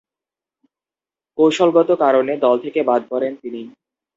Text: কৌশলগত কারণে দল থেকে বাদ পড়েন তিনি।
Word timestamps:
কৌশলগত 1.37 1.89
কারণে 2.03 2.33
দল 2.43 2.55
থেকে 2.63 2.79
বাদ 2.89 3.01
পড়েন 3.09 3.33
তিনি। 3.41 3.61